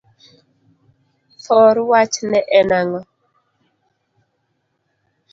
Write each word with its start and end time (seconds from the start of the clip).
thor 1.43 1.75
wach 1.89 2.15
ne 2.29 2.39
en 2.59 2.69
ango? 2.79 3.01